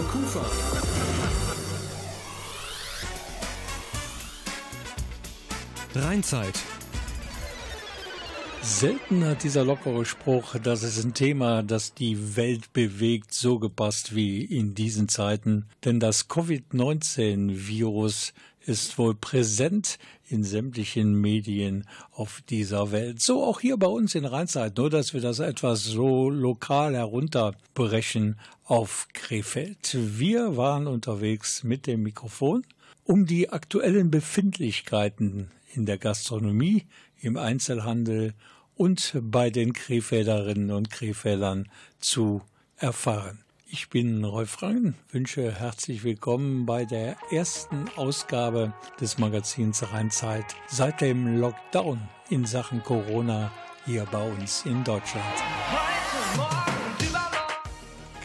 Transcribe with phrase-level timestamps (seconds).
[0.00, 0.40] Radio Kufa.
[5.94, 6.58] Rheinzeit.
[8.62, 14.14] Selten hat dieser lockere Spruch, das ist ein Thema, das die Welt bewegt, so gepasst
[14.14, 15.66] wie in diesen Zeiten.
[15.84, 18.32] Denn das Covid-19-Virus
[18.66, 19.98] ist wohl präsent
[20.28, 23.20] in sämtlichen Medien auf dieser Welt.
[23.20, 28.38] So auch hier bei uns in Rheinzeit, nur dass wir das etwas so lokal herunterbrechen
[28.70, 29.96] auf Krefeld.
[29.98, 32.64] Wir waren unterwegs mit dem Mikrofon,
[33.02, 36.86] um die aktuellen Befindlichkeiten in der Gastronomie,
[37.20, 38.32] im Einzelhandel
[38.76, 42.42] und bei den Krefelderinnen und Krefeldern zu
[42.76, 43.40] erfahren.
[43.66, 51.00] Ich bin Rolf Rangen, wünsche herzlich willkommen bei der ersten Ausgabe des Magazins Rheinzeit seit
[51.00, 53.50] dem Lockdown in Sachen Corona
[53.84, 55.24] hier bei uns in Deutschland.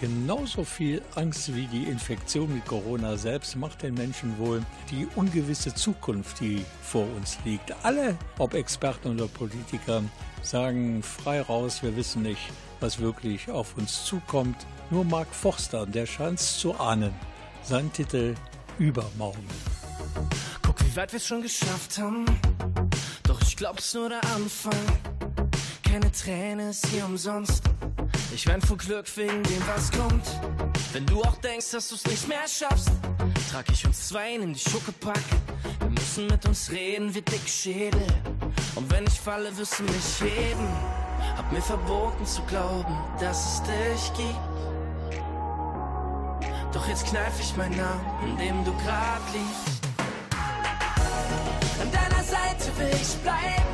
[0.01, 5.73] Genauso viel Angst wie die Infektion mit Corona selbst macht den Menschen wohl die ungewisse
[5.73, 7.73] Zukunft, die vor uns liegt.
[7.83, 10.03] Alle, ob Experten oder Politiker,
[10.41, 14.57] sagen frei raus, wir wissen nicht, was wirklich auf uns zukommt.
[14.89, 17.13] Nur Mark Forster, der scheint es zu ahnen.
[17.63, 18.35] Sein Titel
[18.77, 19.47] Übermorgen.
[20.61, 22.25] Guck, wie weit wir es schon geschafft haben.
[23.23, 24.73] Doch ich glaub's nur der Anfang.
[25.83, 27.63] Keine Träne ist hier umsonst.
[28.35, 30.27] Ich wein vor Glück wegen dem, was kommt.
[30.91, 32.91] Wenn du auch denkst, dass du's nicht mehr schaffst,
[33.49, 35.23] trag ich uns zwei in die Schuckepack.
[35.79, 38.05] Wir müssen mit uns reden wie dick Schädel.
[38.75, 40.67] Und wenn ich falle, wirst du mich heben.
[41.37, 44.35] Hab mir verboten zu glauben, dass es dich gibt.
[46.73, 49.81] Doch jetzt kneif ich meinen Namen, in dem du grad liegst.
[51.81, 53.64] An deiner Seite will ich bleiben.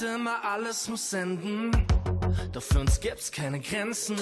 [0.00, 1.70] Dachte immer, alles muss enden.
[2.52, 4.16] Doch für uns gibt's keine Grenzen.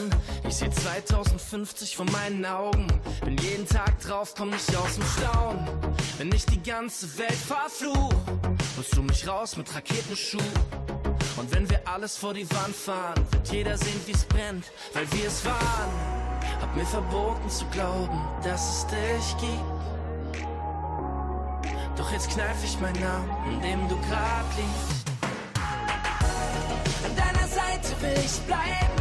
[0.47, 2.87] Ich seh 2050 vor meinen Augen.
[3.25, 5.69] Bin jeden Tag drauf, komm nicht aus dem Staunen.
[6.16, 8.12] Wenn ich die ganze Welt verfluch,
[8.77, 10.39] holst du mich raus mit Raketenschuh.
[11.37, 14.65] Und wenn wir alles vor die Wand fahren, wird jeder sehen, wie's brennt,
[14.95, 15.93] weil wir es waren.
[16.60, 20.49] Hab mir verboten zu glauben, dass es dich gibt.
[21.97, 24.97] Doch jetzt kneif ich meinen Namen, in dem du grad liegst.
[27.83, 28.93] Seite will ich bleiben.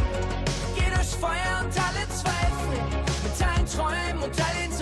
[0.74, 2.78] Geh durch Feuer und alle Zweifel.
[3.22, 4.72] Mit deinen Träumen und all den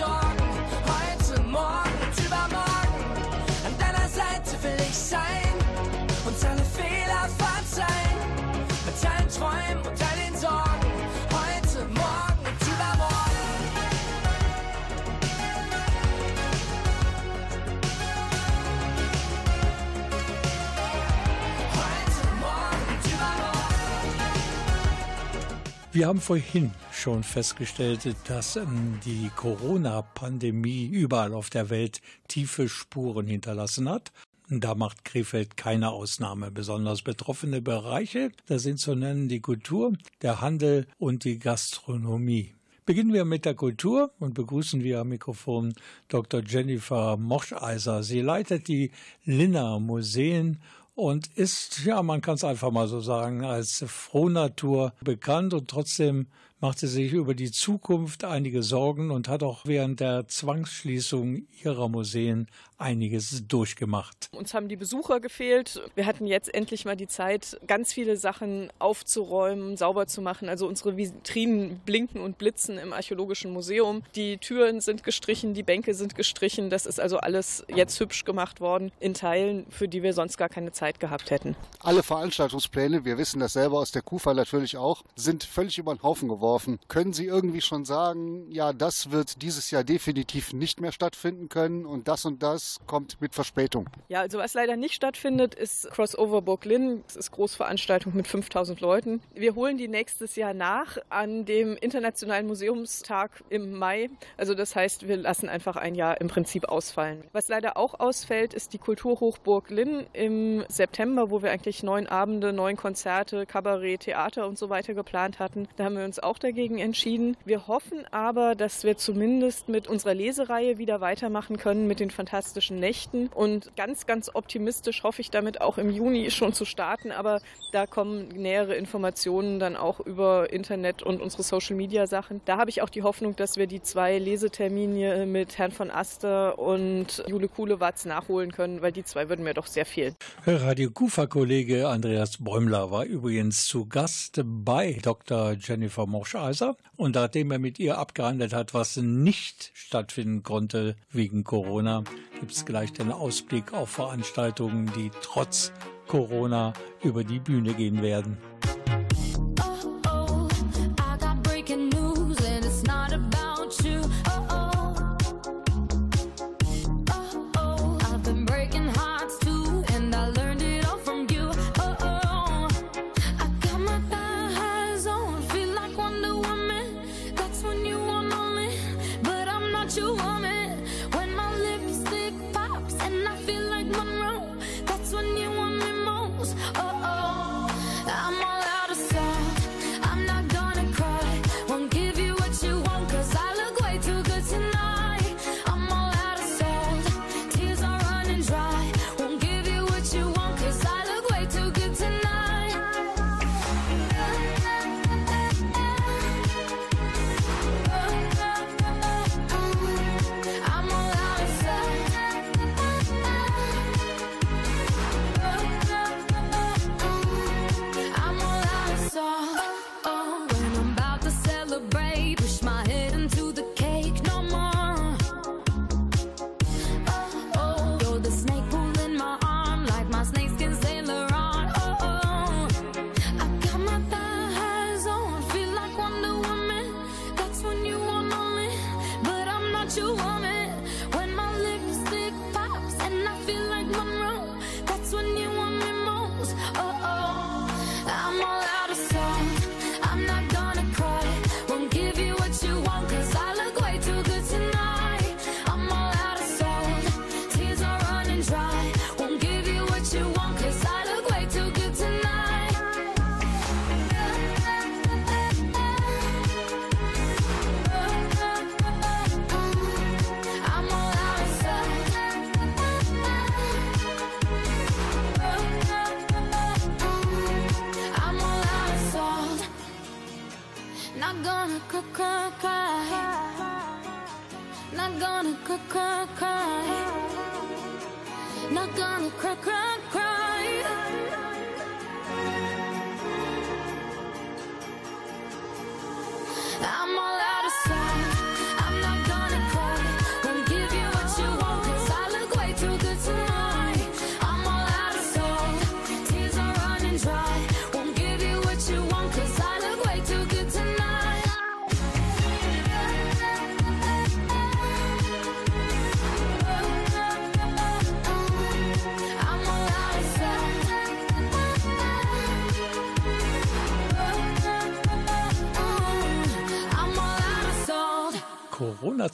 [25.93, 33.25] Wir haben vorhin schon festgestellt, dass ähm, die Corona-Pandemie überall auf der Welt tiefe Spuren
[33.25, 34.11] hinterlassen hat.
[34.49, 36.51] Da macht Krefeld keine Ausnahme.
[36.51, 42.53] Besonders betroffene Bereiche, da sind zu nennen die Kultur, der Handel und die Gastronomie.
[42.85, 45.73] Beginnen wir mit der Kultur und begrüßen wir am Mikrofon
[46.07, 46.41] Dr.
[46.41, 48.03] Jennifer Moscheiser.
[48.03, 48.91] Sie leitet die
[49.25, 50.59] Linner Museen
[50.97, 55.53] und ist, ja, man kann es einfach mal so sagen, als Frohnatur bekannt.
[55.53, 56.25] Und trotzdem
[56.59, 61.87] macht sie sich über die Zukunft einige Sorgen und hat auch während der Zwangsschließung ihrer
[61.87, 62.47] Museen
[62.77, 64.29] einiges durchgemacht.
[64.31, 65.81] Uns haben die Besucher gefehlt.
[65.95, 70.47] Wir hatten jetzt endlich mal die Zeit, ganz viele Sachen aufzuräumen, sauber zu machen.
[70.47, 74.03] Also unsere Vitrinen blinken und blitzen im Archäologischen Museum.
[74.15, 76.69] Die Türen sind gestrichen, die Bänke sind gestrichen.
[76.69, 80.49] Das ist also alles jetzt hübsch gemacht worden in Teilen, für die wir sonst gar
[80.49, 81.55] keine Zeit gehabt hätten.
[81.79, 86.03] Alle Veranstaltungspläne, wir wissen das selber aus der KUFA natürlich auch, sind völlig über den
[86.03, 86.79] Haufen geworfen.
[86.87, 91.85] Können Sie irgendwie schon sagen, ja, das wird dieses Jahr definitiv nicht mehr stattfinden können
[91.85, 93.89] und das und das kommt mit Verspätung?
[94.09, 97.03] Ja, also was leider nicht stattfindet, ist Crossover Brooklyn.
[97.07, 99.21] Das ist Großveranstaltung mit 5000 Leuten.
[99.33, 104.09] Wir holen die nächstes Jahr nach an dem Internationalen Museumstag im Mai.
[104.37, 107.23] Also das heißt, wir lassen einfach ein Jahr im Prinzip ausfallen.
[107.31, 112.53] Was leider auch ausfällt, ist die Kulturhochburg Linn im September, wo wir eigentlich neun Abende,
[112.53, 115.67] neun Konzerte, Kabarett, Theater und so weiter geplant hatten.
[115.77, 117.37] Da haben wir uns auch dagegen entschieden.
[117.45, 122.56] Wir hoffen aber, dass wir zumindest mit unserer Lesereihe wieder weitermachen können mit den fantastischen
[122.79, 123.27] Nächten.
[123.27, 127.11] Und ganz, ganz optimistisch hoffe ich damit auch im Juni schon zu starten.
[127.11, 132.41] Aber da kommen nähere Informationen dann auch über Internet und unsere Social-Media-Sachen.
[132.45, 136.59] Da habe ich auch die Hoffnung, dass wir die zwei Lesetermine mit Herrn von Aster
[136.59, 140.15] und Jule Kuhlewatz nachholen können, weil die zwei würden mir doch sehr fehlen.
[140.45, 145.53] Radio Kufa-Kollege Andreas Bäumler war übrigens zu Gast bei Dr.
[145.59, 146.75] Jennifer Morscheiser.
[146.95, 152.03] Und nachdem er mit ihr abgehandelt hat, was nicht stattfinden konnte wegen Corona,
[152.47, 155.73] gibt es gleich den Ausblick auf Veranstaltungen, die trotz
[156.07, 156.71] Corona
[157.03, 158.37] über die Bühne gehen werden.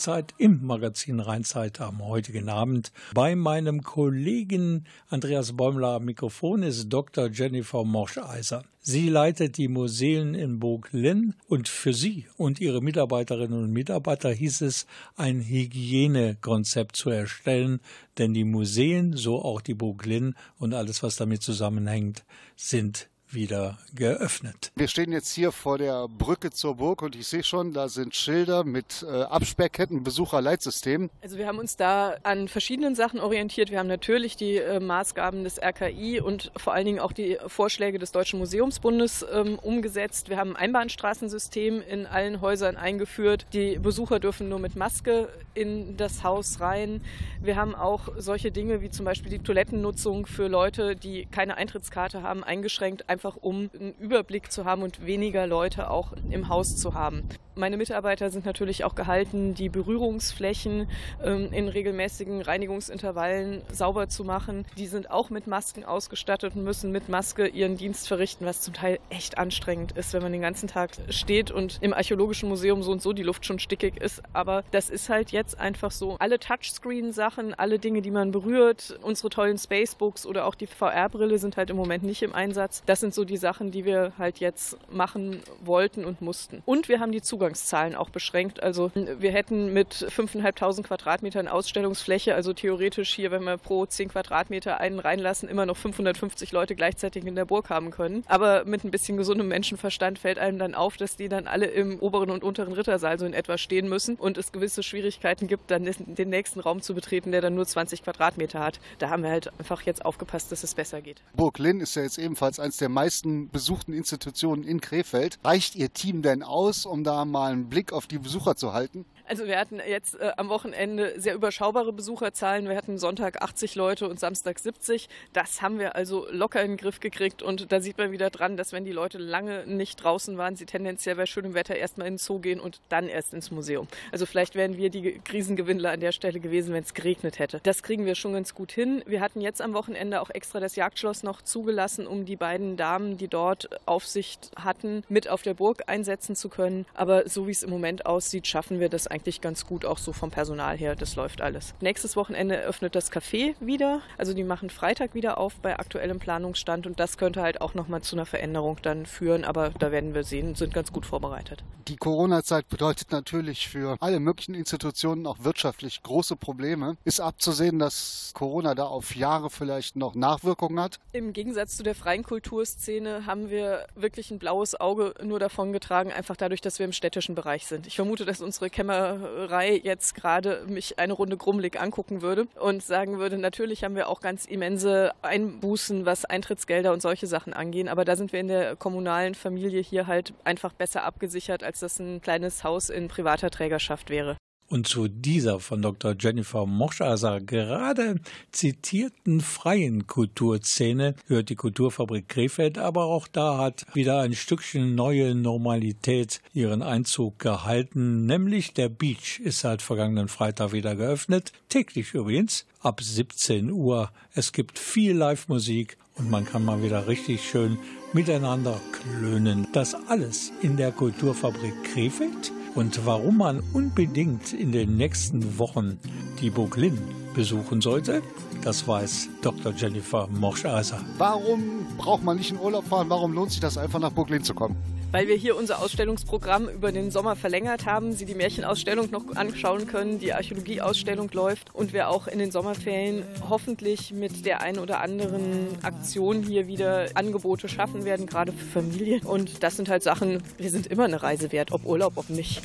[0.04, 2.92] Corona-Zeit im Magazin Rheinzeit am heutigen Abend.
[3.14, 7.30] Bei meinem Kollegen Andreas Bäumler am Mikrofon ist Dr.
[7.30, 8.64] Jennifer Morscheiser.
[8.82, 14.62] Sie leitet die Museen in Burg-Linn und für sie und ihre Mitarbeiterinnen und Mitarbeiter hieß
[14.62, 17.80] es, ein Hygienekonzept zu erstellen,
[18.18, 22.26] denn die Museen, so auch die Burg Linn und alles, was damit zusammenhängt,
[22.58, 24.72] sind wieder geöffnet.
[24.76, 28.16] Wir stehen jetzt hier vor der Brücke zur Burg und ich sehe schon, da sind
[28.16, 31.10] Schilder mit äh, Absperrketten, Besucherleitsystem.
[31.22, 33.72] Also wir haben uns da an verschiedenen Sachen orientiert.
[33.72, 38.00] Wir haben natürlich die äh, Maßgaben des RKI und vor allen Dingen auch die Vorschläge
[38.00, 40.30] des Deutschen Museumsbundes ähm, umgesetzt.
[40.30, 43.46] Wir haben ein Einbahnstraßensystem in allen Häusern eingeführt.
[43.54, 47.02] Die Besucher dürfen nur mit Maske in das Haus rein.
[47.42, 52.24] Wir haben auch solche Dinge wie zum Beispiel die Toilettennutzung für Leute, die keine Eintrittskarte
[52.24, 56.76] haben, eingeschränkt, einfach einfach um einen Überblick zu haben und weniger Leute auch im Haus
[56.76, 57.24] zu haben.
[57.56, 60.90] Meine Mitarbeiter sind natürlich auch gehalten, die Berührungsflächen
[61.24, 64.66] ähm, in regelmäßigen Reinigungsintervallen sauber zu machen.
[64.78, 68.74] Die sind auch mit Masken ausgestattet und müssen mit Maske ihren Dienst verrichten, was zum
[68.74, 72.92] Teil echt anstrengend ist, wenn man den ganzen Tag steht und im Archäologischen Museum so
[72.92, 74.24] und so die Luft schon stickig ist.
[74.34, 76.18] Aber das ist halt jetzt einfach so.
[76.18, 81.56] Alle Touchscreen-Sachen, alle Dinge, die man berührt, unsere tollen Spacebooks oder auch die VR-Brille sind
[81.56, 82.82] halt im Moment nicht im Einsatz.
[82.88, 86.62] Das sind so die Sachen, die wir halt jetzt machen wollten und mussten.
[86.66, 88.62] Und wir haben die Zugangszahlen auch beschränkt.
[88.62, 94.80] Also wir hätten mit 5.500 Quadratmetern Ausstellungsfläche, also theoretisch hier, wenn wir pro 10 Quadratmeter
[94.80, 98.24] einen reinlassen, immer noch 550 Leute gleichzeitig in der Burg haben können.
[98.28, 102.00] Aber mit ein bisschen gesundem Menschenverstand fällt einem dann auf, dass die dann alle im
[102.00, 105.84] oberen und unteren Rittersaal so in etwa stehen müssen und es gewisse Schwierigkeiten gibt, dann
[105.84, 108.80] den nächsten Raum zu betreten, der dann nur 20 Quadratmeter hat.
[109.00, 111.22] Da haben wir halt einfach jetzt aufgepasst, dass es besser geht.
[111.36, 115.40] Burg Linn ist ja jetzt ebenfalls eines der meisten besuchten Institutionen in Krefeld.
[115.44, 119.06] Reicht Ihr Team denn aus, um da mal einen Blick auf die Besucher zu halten?
[119.26, 122.68] Also wir hatten jetzt äh, am Wochenende sehr überschaubare Besucherzahlen.
[122.68, 125.08] Wir hatten Sonntag 80 Leute und Samstag 70.
[125.32, 127.42] Das haben wir also locker in den Griff gekriegt.
[127.42, 130.66] Und da sieht man wieder dran, dass wenn die Leute lange nicht draußen waren, sie
[130.66, 133.88] tendenziell bei schönem Wetter erstmal in den Zoo gehen und dann erst ins Museum.
[134.12, 137.62] Also vielleicht wären wir die Krisengewinnler an der Stelle gewesen, wenn es geregnet hätte.
[137.64, 139.04] Das kriegen wir schon ganz gut hin.
[139.06, 143.18] Wir hatten jetzt am Wochenende auch extra das Jagdschloss noch zugelassen, um die beiden Damen,
[143.18, 146.86] die dort Aufsicht hatten, mit auf der Burg einsetzen zu können.
[146.94, 150.12] Aber so wie es im Moment aussieht, schaffen wir das eigentlich ganz gut, auch so
[150.12, 150.96] vom Personal her.
[150.96, 151.76] Das läuft alles.
[151.80, 154.02] Nächstes Wochenende öffnet das Café wieder.
[154.18, 158.02] Also die machen Freitag wieder auf bei aktuellem Planungsstand und das könnte halt auch nochmal
[158.02, 159.46] zu einer Veränderung dann führen.
[159.46, 161.64] Aber da werden wir sehen, sind ganz gut vorbereitet.
[161.88, 166.96] Die Corona-Zeit bedeutet natürlich für alle möglichen Institutionen auch wirtschaftlich große Probleme.
[167.04, 171.00] Ist abzusehen, dass Corona da auf Jahre vielleicht noch Nachwirkungen hat?
[171.12, 176.12] Im Gegensatz zu der freien Kulturszene haben wir wirklich ein blaues Auge nur davon getragen,
[176.12, 177.86] einfach dadurch, dass wir im städtischen Bereich sind.
[177.86, 178.70] Ich vermute, dass unsere
[179.04, 184.10] Kämmerei jetzt gerade mich eine Runde grummelig angucken würde und sagen würde, natürlich haben wir
[184.10, 188.48] auch ganz immense Einbußen, was Eintrittsgelder und solche Sachen angehen, aber da sind wir in
[188.48, 193.50] der kommunalen Familie hier halt einfach besser abgesichert, als das ein kleines Haus in privater
[193.50, 194.38] Trägerschaft wäre.
[194.74, 196.16] Und zu dieser von Dr.
[196.20, 198.16] Jennifer Moschaser gerade
[198.52, 205.36] zitierten freien Kulturszene gehört die Kulturfabrik Krefeld, aber auch da hat wieder ein Stückchen neue
[205.36, 212.66] Normalität ihren Einzug gehalten, nämlich der Beach ist seit vergangenen Freitag wieder geöffnet, täglich übrigens
[212.80, 214.10] ab 17 Uhr.
[214.34, 217.78] Es gibt viel Live-Musik und man kann mal wieder richtig schön
[218.12, 219.68] miteinander klönen.
[219.72, 226.00] Das alles in der Kulturfabrik Krefeld und warum man unbedingt in den nächsten Wochen
[226.42, 226.98] die Burg Linn
[227.34, 228.22] besuchen sollte,
[228.64, 229.74] das weiß Dr.
[229.76, 231.00] Jennifer Morscheiser.
[231.18, 233.10] Warum braucht man nicht in Urlaub fahren?
[233.10, 234.76] Warum lohnt sich das einfach nach Burg Linn zu kommen?
[235.14, 239.86] Weil wir hier unser Ausstellungsprogramm über den Sommer verlängert haben, Sie die Märchenausstellung noch anschauen
[239.86, 245.02] können, die Archäologieausstellung läuft und wir auch in den Sommerferien hoffentlich mit der einen oder
[245.02, 249.22] anderen Aktion hier wieder Angebote schaffen werden, gerade für Familien.
[249.22, 252.64] Und das sind halt Sachen, wir sind immer eine Reise wert, ob Urlaub, ob nicht.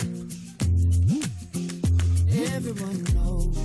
[2.57, 3.59] Everyone knows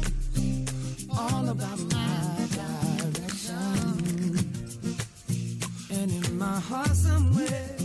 [1.10, 2.48] all about my
[3.13, 3.56] direction.
[5.90, 7.83] And in my heart somewhere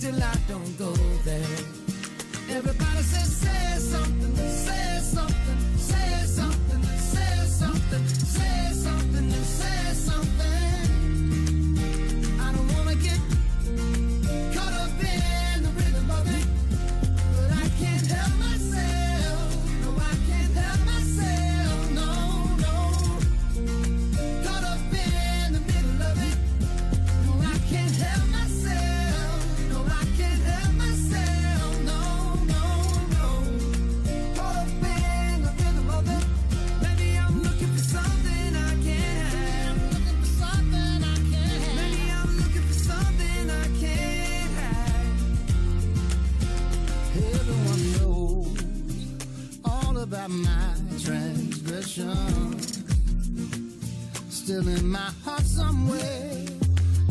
[0.00, 0.92] till I don't go
[1.24, 1.58] there.
[2.50, 10.37] Everybody says, say something, say something, say something, say something, say something, say something.
[50.18, 52.58] About my transgression.
[54.30, 56.44] Still in my heart somewhere,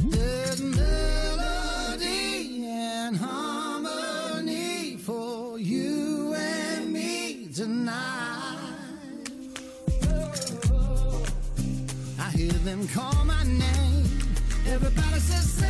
[0.10, 1.06] there's melody
[2.66, 8.58] and harmony for you and me tonight.
[12.20, 14.06] I hear them call my name.
[14.68, 15.67] Everybody says,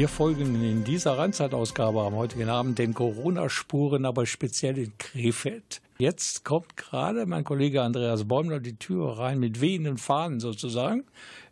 [0.00, 5.82] Wir folgen in dieser Rheinzeitausgabe am heutigen Abend den Corona-Spuren, aber speziell in Krefeld.
[5.98, 11.04] Jetzt kommt gerade mein Kollege Andreas Bäumler die Tür rein mit wehenden Fahnen sozusagen.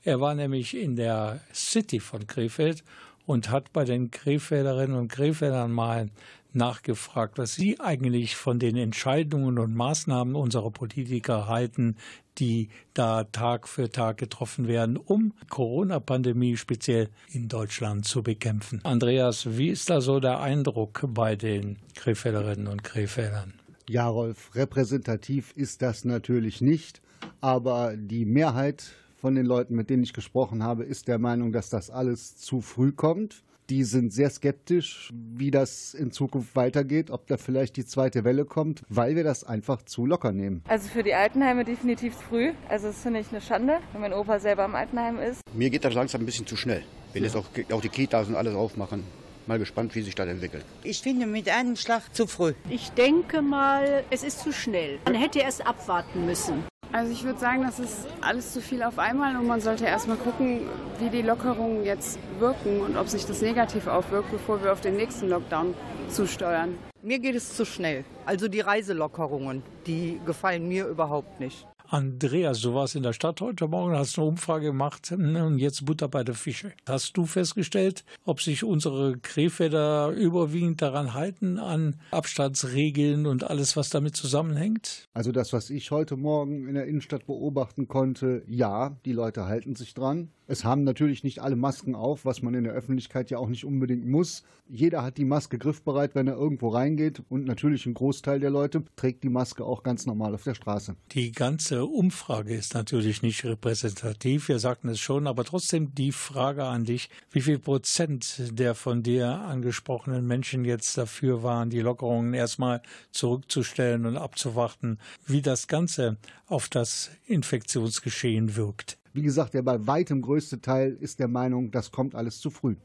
[0.03, 2.85] Er war nämlich in der City von Krefeld
[3.27, 6.09] und hat bei den Krefelderinnen und Krefeldern mal
[6.53, 11.97] nachgefragt, was sie eigentlich von den Entscheidungen und Maßnahmen unserer Politiker halten,
[12.39, 18.81] die da Tag für Tag getroffen werden, um Corona-Pandemie speziell in Deutschland zu bekämpfen.
[18.85, 23.55] Andreas, wie ist da so der Eindruck bei den Krefelderinnen und Krefeldern?
[23.89, 27.01] Ja, Rolf, repräsentativ ist das natürlich nicht,
[27.41, 31.71] aber die Mehrheit von den Leuten, mit denen ich gesprochen habe, ist der Meinung, dass
[31.71, 33.43] das alles zu früh kommt.
[33.71, 38.47] Die sind sehr skeptisch, wie das in Zukunft weitergeht, ob da vielleicht die zweite Welle
[38.47, 40.63] kommt, weil wir das einfach zu locker nehmen.
[40.69, 42.53] Also für die Altenheime definitiv früh.
[42.71, 45.43] Also das finde ich eine Schande, wenn mein Opa selber im Altenheim ist.
[45.53, 46.83] Mir geht das langsam ein bisschen zu schnell.
[47.13, 49.05] Wenn jetzt auch, auch die Kitas und alles aufmachen,
[49.47, 50.65] mal gespannt, wie sich das entwickelt.
[50.83, 52.55] Ich finde mit einem Schlag zu früh.
[52.71, 54.99] Ich denke mal, es ist zu schnell.
[55.05, 56.65] Man hätte erst abwarten müssen.
[56.91, 60.09] Also ich würde sagen, das ist alles zu viel auf einmal und man sollte erst
[60.09, 60.63] mal gucken,
[60.99, 64.97] wie die Lockerungen jetzt wirken und ob sich das negativ aufwirkt, bevor wir auf den
[64.97, 65.75] nächsten Lockdown
[66.09, 66.79] zusteuern.
[67.03, 68.05] Mir geht es zu schnell.
[68.25, 71.67] Also die Reiselockerungen, die gefallen mir überhaupt nicht.
[71.91, 76.07] Andreas, du warst in der Stadt heute Morgen, hast eine Umfrage gemacht und jetzt Butter
[76.07, 76.73] bei der Fische.
[76.87, 83.89] Hast du festgestellt, ob sich unsere Krefelder überwiegend daran halten, an Abstandsregeln und alles, was
[83.89, 85.09] damit zusammenhängt?
[85.15, 89.75] Also das, was ich heute Morgen in der Innenstadt beobachten konnte, ja, die Leute halten
[89.75, 90.29] sich dran.
[90.51, 93.67] Es haben natürlich nicht alle Masken auf, was man in der Öffentlichkeit ja auch nicht
[93.67, 94.45] unbedingt muss.
[94.67, 97.23] Jeder hat die Maske griffbereit, wenn er irgendwo reingeht.
[97.29, 100.97] Und natürlich ein Großteil der Leute trägt die Maske auch ganz normal auf der Straße.
[101.13, 104.49] Die ganze Umfrage ist natürlich nicht repräsentativ.
[104.49, 107.11] Wir sagten es schon, aber trotzdem die Frage an dich.
[107.31, 112.81] Wie viel Prozent der von dir angesprochenen Menschen jetzt dafür waren, die Lockerungen erstmal
[113.11, 118.97] zurückzustellen und abzuwarten, wie das Ganze auf das Infektionsgeschehen wirkt?
[119.13, 122.77] Wie gesagt, der bei weitem größte Teil ist der Meinung, das kommt alles zu früh.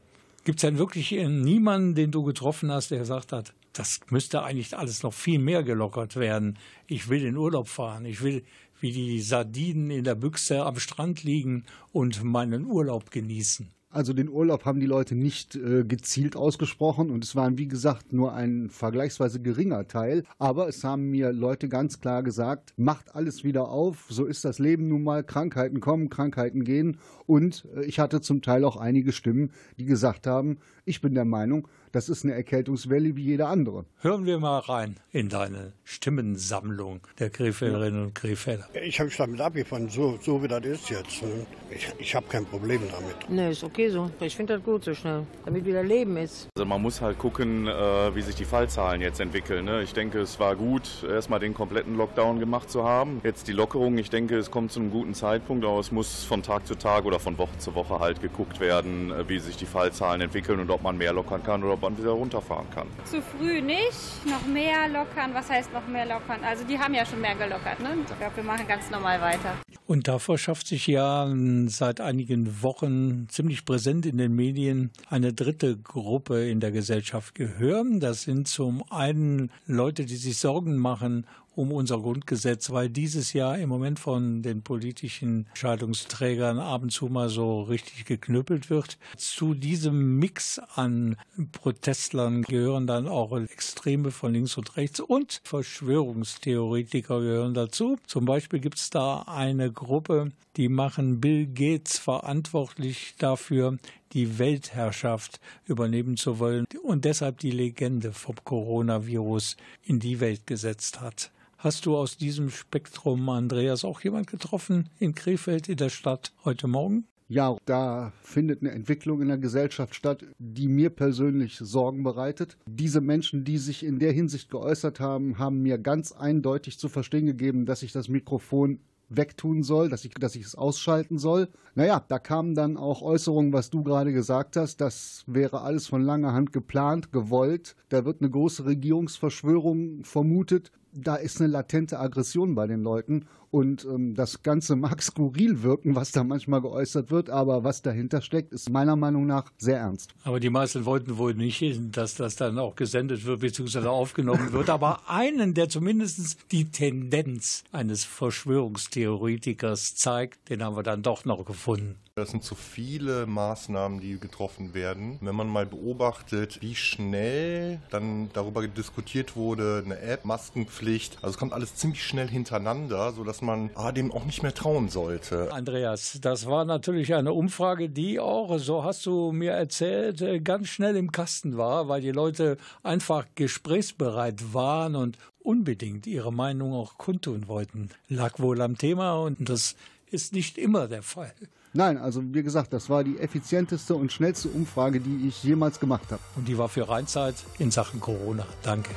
[0.44, 4.76] Gibt es denn wirklich niemanden, den du getroffen hast, der gesagt hat, das müsste eigentlich
[4.76, 6.58] alles noch viel mehr gelockert werden.
[6.86, 8.04] Ich will in Urlaub fahren.
[8.04, 8.44] Ich will
[8.80, 13.73] wie die Sardinen in der Büchse am Strand liegen und meinen Urlaub genießen.
[13.94, 18.12] Also den Urlaub haben die Leute nicht äh, gezielt ausgesprochen und es waren wie gesagt
[18.12, 20.24] nur ein vergleichsweise geringer Teil.
[20.36, 24.58] Aber es haben mir Leute ganz klar gesagt, macht alles wieder auf, so ist das
[24.58, 26.98] Leben nun mal, Krankheiten kommen, Krankheiten gehen.
[27.26, 31.24] Und äh, ich hatte zum Teil auch einige Stimmen, die gesagt haben, ich bin der
[31.24, 33.84] Meinung, das ist eine Erkältungswelle wie jede andere.
[34.00, 38.68] Hören wir mal rein in deine Stimmensammlung der Krefelderinnen und Krefelder.
[38.82, 41.22] Ich habe mich damit abgefunden, so, so wie das ist jetzt.
[41.70, 43.30] Ich, ich habe kein Problem damit.
[43.30, 44.10] Nee, ist okay so.
[44.18, 46.48] Ich finde das gut so schnell, damit wieder Leben ist.
[46.56, 49.64] Also man muss halt gucken, äh, wie sich die Fallzahlen jetzt entwickeln.
[49.64, 49.82] Ne?
[49.82, 53.20] Ich denke, es war gut, erstmal den kompletten Lockdown gemacht zu haben.
[53.22, 56.42] Jetzt die Lockerung, ich denke, es kommt zu einem guten Zeitpunkt, aber es muss von
[56.42, 59.66] Tag zu Tag oder von Woche zu Woche halt geguckt werden, äh, wie sich die
[59.66, 62.86] Fallzahlen entwickeln und ob man mehr lockern kann oder ob man wieder runterfahren kann.
[63.04, 65.34] Zu früh nicht, noch mehr lockern.
[65.34, 66.42] Was heißt noch mehr lockern?
[66.42, 67.80] Also die haben ja schon mehr gelockert.
[67.80, 67.90] Ne?
[68.00, 69.54] Ich glaube, wir machen ganz normal weiter.
[69.86, 71.30] Und davor schafft sich ja
[71.66, 77.84] seit einigen Wochen ziemlich präsent in den Medien eine dritte Gruppe in der Gesellschaft Gehör.
[77.98, 83.58] Das sind zum einen Leute, die sich Sorgen machen um unser Grundgesetz, weil dieses Jahr
[83.58, 88.98] im Moment von den politischen Entscheidungsträgern ab und zu mal so richtig geknüppelt wird.
[89.16, 91.16] Zu diesem Mix an
[91.52, 97.96] Protestlern gehören dann auch Extreme von links und rechts und Verschwörungstheoretiker gehören dazu.
[98.06, 103.78] Zum Beispiel gibt es da eine Gruppe, die machen Bill Gates verantwortlich dafür,
[104.12, 111.00] die Weltherrschaft übernehmen zu wollen und deshalb die Legende vom Coronavirus in die Welt gesetzt
[111.00, 111.32] hat.
[111.64, 116.68] Hast du aus diesem Spektrum, Andreas, auch jemand getroffen in Krefeld in der Stadt heute
[116.68, 117.06] Morgen?
[117.26, 122.58] Ja, da findet eine Entwicklung in der Gesellschaft statt, die mir persönlich Sorgen bereitet.
[122.66, 127.24] Diese Menschen, die sich in der Hinsicht geäußert haben, haben mir ganz eindeutig zu verstehen
[127.24, 131.48] gegeben, dass ich das Mikrofon wegtun soll, dass ich, dass ich es ausschalten soll.
[131.74, 134.82] Naja, da kamen dann auch Äußerungen, was du gerade gesagt hast.
[134.82, 137.74] Das wäre alles von langer Hand geplant, gewollt.
[137.88, 140.70] Da wird eine große Regierungsverschwörung vermutet.
[140.94, 145.94] Da ist eine latente Aggression bei den Leuten und ähm, das Ganze mag skurril wirken,
[145.94, 150.12] was da manchmal geäußert wird, aber was dahinter steckt, ist meiner Meinung nach sehr ernst.
[150.24, 151.62] Aber die meisten wollten wohl nicht,
[151.96, 153.86] dass das dann auch gesendet wird bzw.
[153.86, 154.70] aufgenommen wird.
[154.70, 161.44] Aber einen, der zumindest die Tendenz eines Verschwörungstheoretikers zeigt, den haben wir dann doch noch
[161.44, 162.00] gefunden.
[162.16, 165.18] Das sind zu viele Maßnahmen, die getroffen werden.
[165.20, 171.38] Wenn man mal beobachtet, wie schnell dann darüber diskutiert wurde, eine App, Maskenpflicht, also es
[171.38, 175.52] kommt alles ziemlich schnell hintereinander, sodass man ah, dem auch nicht mehr trauen sollte.
[175.52, 180.68] Andreas, das war natürlich eine Umfrage, die auch, so hast du mir erzählt, äh, ganz
[180.68, 186.96] schnell im Kasten war, weil die Leute einfach gesprächsbereit waren und unbedingt ihre Meinung auch
[186.98, 187.90] kundtun wollten.
[188.08, 189.76] Lag wohl am Thema und das
[190.10, 191.32] ist nicht immer der Fall.
[191.76, 196.12] Nein, also wie gesagt, das war die effizienteste und schnellste Umfrage, die ich jemals gemacht
[196.12, 196.22] habe.
[196.36, 198.46] Und die war für Rheinzeit in Sachen Corona.
[198.62, 198.90] Danke.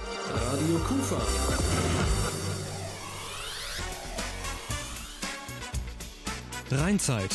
[0.51, 2.16] Radio Kufa.
[6.71, 7.33] Rheinzeit.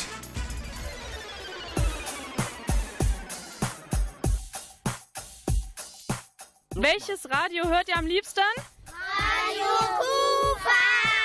[6.75, 8.41] Welches Radio hört ihr am liebsten?
[8.87, 9.65] Radio
[9.97, 11.22] Kufa.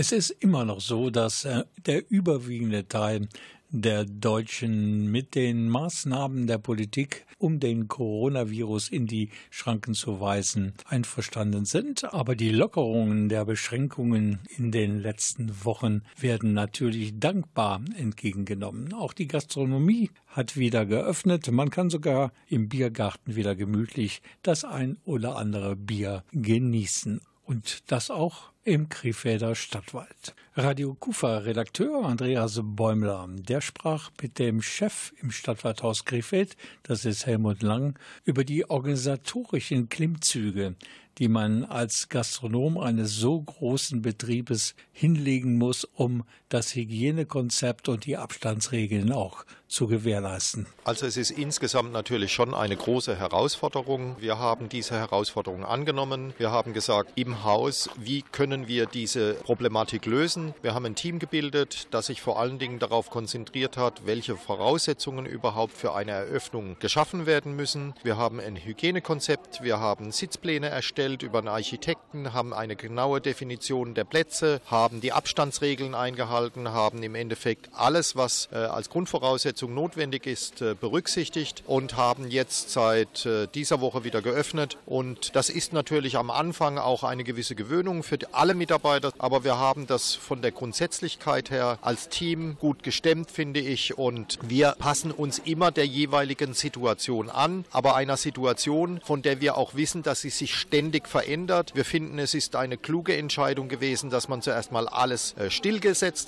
[0.00, 3.26] Es ist immer noch so, dass äh, der überwiegende Teil
[3.70, 10.74] der Deutschen mit den Maßnahmen der Politik, um den Coronavirus in die Schranken zu weisen,
[10.84, 12.14] einverstanden sind.
[12.14, 18.92] Aber die Lockerungen der Beschränkungen in den letzten Wochen werden natürlich dankbar entgegengenommen.
[18.92, 21.50] Auch die Gastronomie hat wieder geöffnet.
[21.50, 27.20] Man kann sogar im Biergarten wieder gemütlich das ein oder andere Bier genießen.
[27.48, 30.34] Und das auch im Krefelder Stadtwald.
[30.54, 37.62] Radio Kufa-Redakteur Andreas Bäumler, der sprach mit dem Chef im Stadtwaldhaus Krefeld, das ist Helmut
[37.62, 40.76] Lang, über die organisatorischen Klimmzüge,
[41.16, 48.16] die man als Gastronom eines so großen Betriebes hinlegen muss, um das Hygienekonzept und die
[48.16, 50.66] Abstandsregeln auch zu gewährleisten?
[50.84, 54.16] Also es ist insgesamt natürlich schon eine große Herausforderung.
[54.18, 56.32] Wir haben diese Herausforderung angenommen.
[56.38, 60.54] Wir haben gesagt, im Haus, wie können wir diese Problematik lösen?
[60.62, 65.26] Wir haben ein Team gebildet, das sich vor allen Dingen darauf konzentriert hat, welche Voraussetzungen
[65.26, 67.92] überhaupt für eine Eröffnung geschaffen werden müssen.
[68.02, 73.92] Wir haben ein Hygienekonzept, wir haben Sitzpläne erstellt über einen Architekten, haben eine genaue Definition
[73.92, 76.37] der Plätze, haben die Abstandsregeln eingehalten,
[76.68, 82.70] haben im Endeffekt alles, was äh, als Grundvoraussetzung notwendig ist, äh, berücksichtigt und haben jetzt
[82.70, 84.76] seit äh, dieser Woche wieder geöffnet.
[84.86, 89.58] Und das ist natürlich am Anfang auch eine gewisse Gewöhnung für alle Mitarbeiter, aber wir
[89.58, 93.98] haben das von der Grundsätzlichkeit her als Team gut gestemmt, finde ich.
[93.98, 99.56] Und wir passen uns immer der jeweiligen Situation an, aber einer Situation, von der wir
[99.56, 101.72] auch wissen, dass sie sich ständig verändert.
[101.74, 105.50] Wir finden, es ist eine kluge Entscheidung gewesen, dass man zuerst mal alles äh,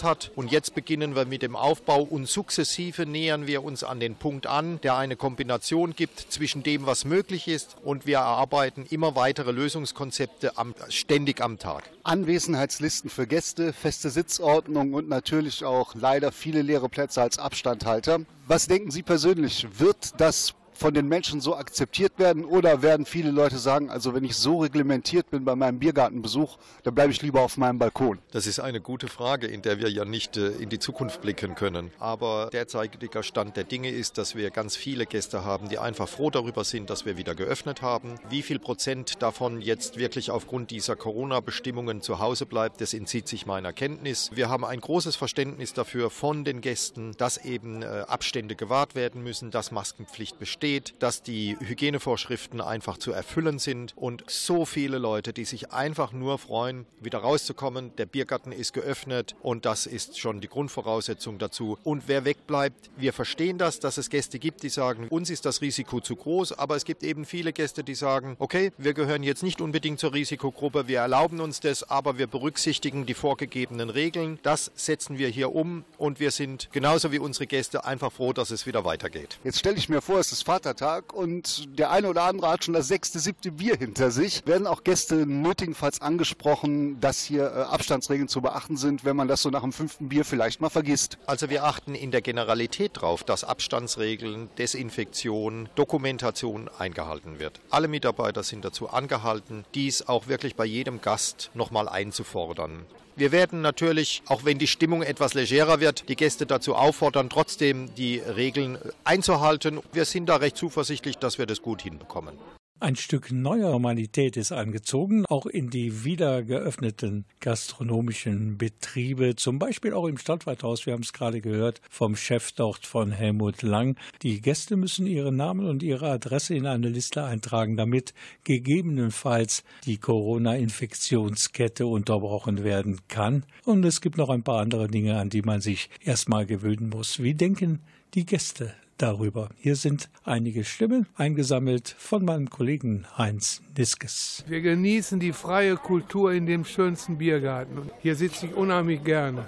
[0.00, 0.30] stillgesetzt hat.
[0.34, 4.46] Und jetzt beginnen wir mit dem Aufbau und sukzessive nähern wir uns an den Punkt
[4.46, 9.52] an, der eine Kombination gibt zwischen dem, was möglich ist und wir erarbeiten immer weitere
[9.52, 11.84] Lösungskonzepte am, ständig am Tag.
[12.02, 18.20] Anwesenheitslisten für Gäste, feste Sitzordnung und natürlich auch leider viele leere Plätze als Abstandhalter.
[18.46, 19.66] Was denken Sie persönlich?
[19.78, 24.24] Wird das von den Menschen so akzeptiert werden oder werden viele Leute sagen, also wenn
[24.24, 28.18] ich so reglementiert bin bei meinem Biergartenbesuch, dann bleibe ich lieber auf meinem Balkon?
[28.30, 31.54] Das ist eine gute Frage, in der wir ja nicht äh, in die Zukunft blicken
[31.54, 31.92] können.
[31.98, 36.30] Aber derzeitiger Stand der Dinge ist, dass wir ganz viele Gäste haben, die einfach froh
[36.30, 38.14] darüber sind, dass wir wieder geöffnet haben.
[38.30, 43.44] Wie viel Prozent davon jetzt wirklich aufgrund dieser Corona-Bestimmungen zu Hause bleibt, das entzieht sich
[43.44, 44.30] meiner Kenntnis.
[44.32, 49.22] Wir haben ein großes Verständnis dafür von den Gästen, dass eben äh, Abstände gewahrt werden
[49.22, 54.98] müssen, dass Maskenpflicht besteht steht, dass die Hygienevorschriften einfach zu erfüllen sind und so viele
[54.98, 57.90] Leute, die sich einfach nur freuen, wieder rauszukommen.
[57.96, 61.76] Der Biergarten ist geöffnet und das ist schon die Grundvoraussetzung dazu.
[61.82, 65.60] Und wer wegbleibt, wir verstehen das, dass es Gäste gibt, die sagen, uns ist das
[65.60, 69.42] Risiko zu groß, aber es gibt eben viele Gäste, die sagen, okay, wir gehören jetzt
[69.42, 74.38] nicht unbedingt zur Risikogruppe, wir erlauben uns das, aber wir berücksichtigen die vorgegebenen Regeln.
[74.44, 78.52] Das setzen wir hier um und wir sind genauso wie unsere Gäste einfach froh, dass
[78.52, 79.40] es wieder weitergeht.
[79.42, 82.74] Jetzt stelle ich mir vor, es ist Vatertag und der eine oder andere hat schon
[82.74, 84.46] das sechste, siebte Bier hinter sich.
[84.46, 89.40] Werden auch Gäste nötigenfalls angesprochen, dass hier äh, Abstandsregeln zu beachten sind, wenn man das
[89.40, 91.16] so nach dem fünften Bier vielleicht mal vergisst?
[91.24, 97.60] Also wir achten in der Generalität darauf, dass Abstandsregeln, Desinfektion, Dokumentation eingehalten wird.
[97.70, 102.84] Alle Mitarbeiter sind dazu angehalten, dies auch wirklich bei jedem Gast nochmal einzufordern.
[103.20, 107.94] Wir werden natürlich, auch wenn die Stimmung etwas legerer wird, die Gäste dazu auffordern, trotzdem
[107.94, 109.80] die Regeln einzuhalten.
[109.92, 112.38] Wir sind da recht zuversichtlich, dass wir das gut hinbekommen.
[112.82, 119.92] Ein Stück neuer Normalität ist eingezogen, auch in die wieder geöffneten gastronomischen Betriebe, zum Beispiel
[119.92, 120.86] auch im Stadtwaldhaus.
[120.86, 123.98] Wir haben es gerade gehört vom Chef dort von Helmut Lang.
[124.22, 128.14] Die Gäste müssen ihren Namen und ihre Adresse in eine Liste eintragen, damit
[128.44, 133.44] gegebenenfalls die Corona-Infektionskette unterbrochen werden kann.
[133.66, 137.22] Und es gibt noch ein paar andere Dinge, an die man sich erstmal gewöhnen muss.
[137.22, 137.80] Wie denken
[138.14, 139.48] die Gäste darüber.
[139.56, 144.44] Hier sind einige Stimmen eingesammelt von meinem Kollegen Heinz Niskes.
[144.46, 147.90] Wir genießen die freie Kultur in dem schönsten Biergarten.
[148.00, 149.46] Hier sitze ich unheimlich gerne.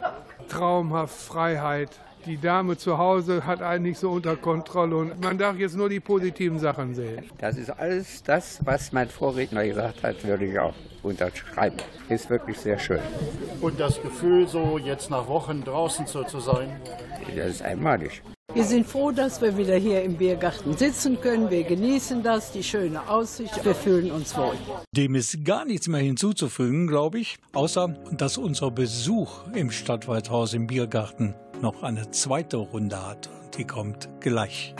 [0.49, 1.91] Traumhaft Freiheit.
[2.25, 5.99] Die Dame zu Hause hat eigentlich so unter Kontrolle und man darf jetzt nur die
[5.99, 7.25] positiven Sachen sehen.
[7.39, 11.79] Das ist alles das, was mein Vorredner gesagt hat, würde ich auch unterschreiben.
[12.09, 13.01] Ist wirklich sehr schön.
[13.61, 16.81] Und das Gefühl, so jetzt nach Wochen draußen zu, zu sein?
[17.37, 18.23] Das ist einmalig.
[18.55, 21.49] Wir sind froh, dass wir wieder hier im Biergarten sitzen können.
[21.49, 23.65] Wir genießen das, die schöne Aussicht.
[23.65, 24.55] Wir fühlen uns wohl.
[24.95, 30.67] Dem ist gar nichts mehr hinzuzufügen, glaube ich, außer dass unser Besuch im Stadtwaldhaus im
[30.67, 33.31] Biergarten noch eine zweite Runde hat.
[33.57, 34.75] Die kommt gleich.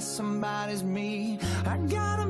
[0.00, 1.38] Somebody's me.
[1.66, 2.26] I gotta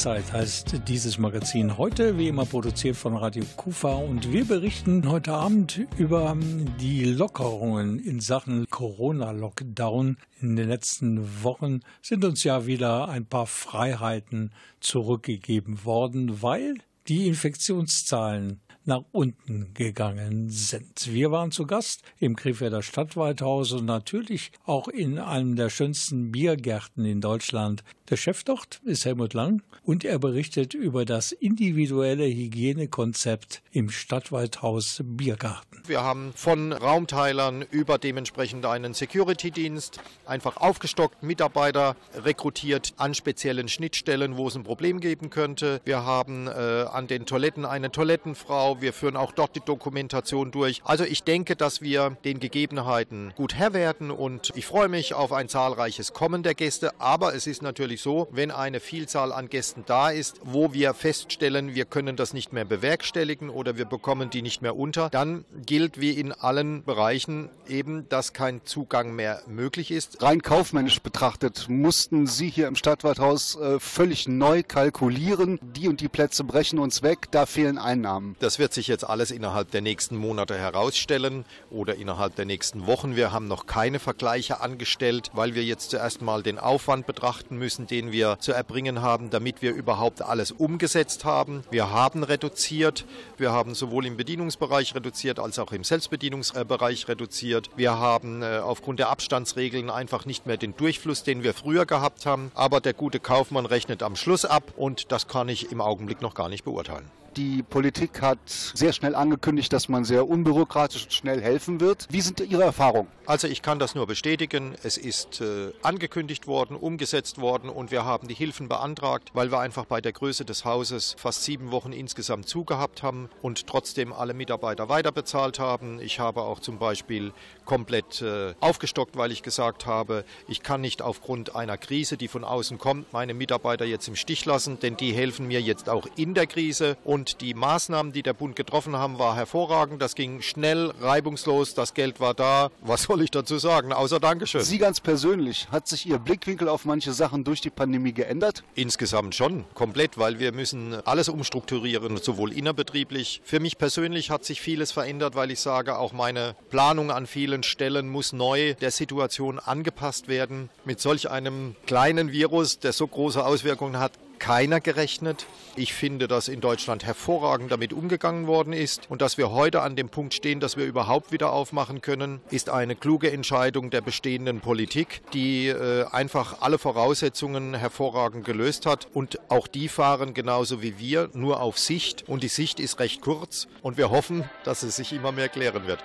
[0.00, 5.34] Rheinzeit heißt dieses Magazin heute, wie immer produziert von Radio Kufa und wir berichten heute
[5.34, 6.34] Abend über
[6.80, 10.16] die Lockerungen in Sachen Corona-Lockdown.
[10.40, 16.76] In den letzten Wochen sind uns ja wieder ein paar Freiheiten zurückgegeben worden, weil
[17.06, 21.12] die Infektionszahlen nach unten gegangen sind.
[21.12, 27.04] Wir waren zu Gast im Krefelder Stadtwaldhaus und natürlich auch in einem der schönsten Biergärten
[27.04, 27.84] in Deutschland.
[28.10, 35.00] Der Chef dort ist Helmut Lang und er berichtet über das individuelle Hygienekonzept im Stadtwaldhaus
[35.04, 35.80] Biergarten.
[35.86, 44.36] Wir haben von Raumteilern über dementsprechend einen Security-Dienst einfach aufgestockt, Mitarbeiter rekrutiert an speziellen Schnittstellen,
[44.36, 45.80] wo es ein Problem geben könnte.
[45.84, 48.80] Wir haben äh, an den Toiletten eine Toilettenfrau.
[48.80, 50.80] Wir führen auch dort die Dokumentation durch.
[50.84, 55.32] Also ich denke, dass wir den Gegebenheiten gut Herr werden und ich freue mich auf
[55.32, 57.00] ein zahlreiches Kommen der Gäste.
[57.00, 61.74] Aber es ist natürlich so, wenn eine Vielzahl an Gästen da ist, wo wir feststellen,
[61.74, 66.00] wir können das nicht mehr bewerkstelligen oder wir bekommen die nicht mehr unter, dann gilt
[66.00, 70.22] wie in allen Bereichen eben, dass kein Zugang mehr möglich ist.
[70.22, 75.58] Rein kaufmännisch betrachtet mussten Sie hier im Stadtwaldhaus äh, völlig neu kalkulieren.
[75.62, 78.36] Die und die Plätze brechen uns weg, da fehlen Einnahmen.
[78.40, 83.16] Das wird sich jetzt alles innerhalb der nächsten Monate herausstellen oder innerhalb der nächsten Wochen.
[83.16, 87.86] Wir haben noch keine Vergleiche angestellt, weil wir jetzt zuerst mal den Aufwand betrachten müssen,
[87.90, 91.64] den wir zu erbringen haben, damit wir überhaupt alles umgesetzt haben.
[91.70, 93.04] Wir haben reduziert.
[93.36, 97.70] Wir haben sowohl im Bedienungsbereich reduziert als auch im Selbstbedienungsbereich reduziert.
[97.76, 102.26] Wir haben äh, aufgrund der Abstandsregeln einfach nicht mehr den Durchfluss, den wir früher gehabt
[102.26, 102.52] haben.
[102.54, 106.34] Aber der gute Kaufmann rechnet am Schluss ab und das kann ich im Augenblick noch
[106.34, 107.10] gar nicht beurteilen.
[107.36, 112.08] Die Politik hat sehr schnell angekündigt, dass man sehr unbürokratisch und schnell helfen wird.
[112.10, 113.08] Wie sind Ihre Erfahrungen?
[113.24, 114.74] Also ich kann das nur bestätigen.
[114.82, 119.60] Es ist äh, angekündigt worden, umgesetzt worden und wir haben die Hilfen beantragt, weil wir
[119.60, 124.34] einfach bei der Größe des Hauses fast sieben Wochen insgesamt zugehabt haben und trotzdem alle
[124.34, 126.00] Mitarbeiter weiterbezahlt haben.
[126.00, 127.32] Ich habe auch zum Beispiel
[127.64, 132.42] komplett äh, aufgestockt, weil ich gesagt habe, ich kann nicht aufgrund einer Krise, die von
[132.42, 136.34] außen kommt, meine Mitarbeiter jetzt im Stich lassen, denn die helfen mir jetzt auch in
[136.34, 140.00] der Krise und und die Maßnahmen, die der Bund getroffen haben, war hervorragend.
[140.00, 142.70] Das ging schnell, reibungslos, das Geld war da.
[142.80, 144.62] Was soll ich dazu sagen, außer Dankeschön.
[144.62, 148.64] Sie ganz persönlich, hat sich Ihr Blickwinkel auf manche Sachen durch die Pandemie geändert?
[148.74, 153.42] Insgesamt schon, komplett, weil wir müssen alles umstrukturieren, sowohl innerbetrieblich.
[153.44, 157.62] Für mich persönlich hat sich vieles verändert, weil ich sage, auch meine Planung an vielen
[157.64, 160.70] Stellen muss neu der Situation angepasst werden.
[160.86, 165.46] Mit solch einem kleinen Virus, der so große Auswirkungen hat, keiner gerechnet.
[165.76, 169.94] Ich finde, dass in Deutschland hervorragend damit umgegangen worden ist und dass wir heute an
[169.94, 174.60] dem Punkt stehen, dass wir überhaupt wieder aufmachen können, ist eine kluge Entscheidung der bestehenden
[174.60, 180.98] Politik, die äh, einfach alle Voraussetzungen hervorragend gelöst hat und auch die fahren genauso wie
[180.98, 184.96] wir nur auf Sicht und die Sicht ist recht kurz und wir hoffen, dass es
[184.96, 186.02] sich immer mehr klären wird.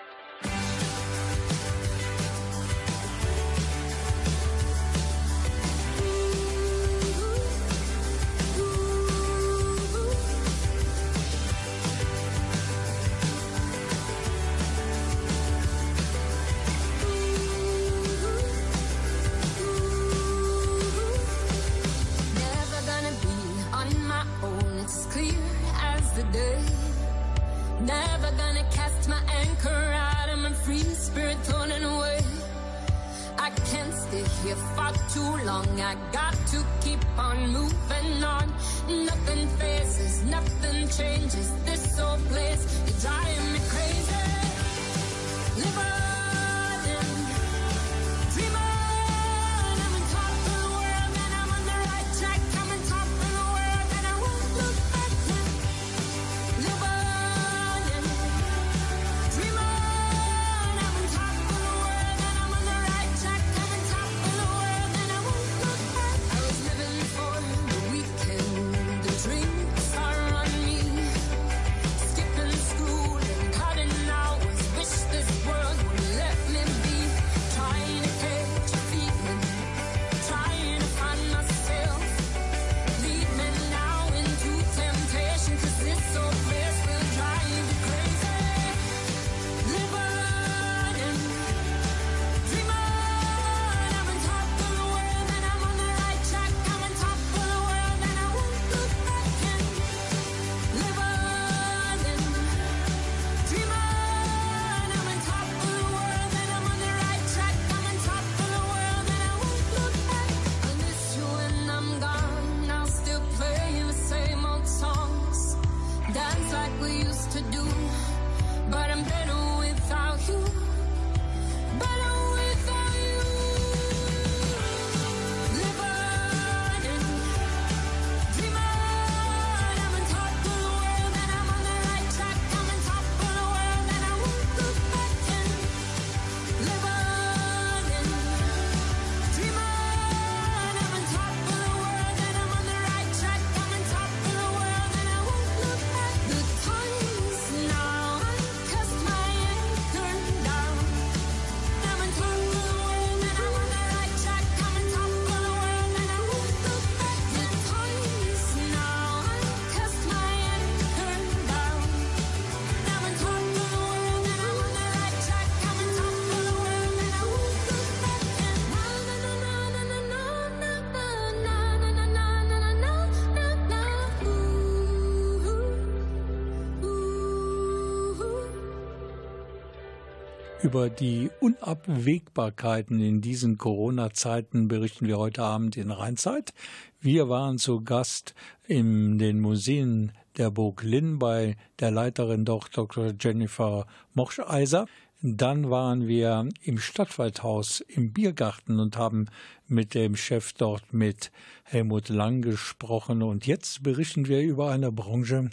[180.66, 186.56] Über die Unabwägbarkeiten in diesen Corona-Zeiten berichten wir heute Abend in Rheinzeit.
[187.00, 188.34] Wir waren zu Gast
[188.68, 192.88] in den Museen der Burg Linn bei der Leiterin Dr.
[193.20, 193.86] Jennifer
[194.16, 194.88] Moscheiser.
[195.22, 199.28] Dann waren wir im Stadtwaldhaus im Biergarten und haben
[199.68, 201.32] mit dem Chef dort mit
[201.64, 203.22] Helmut Lang gesprochen.
[203.22, 205.52] Und jetzt berichten wir über eine Branche,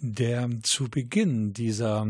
[0.00, 2.08] der zu Beginn dieser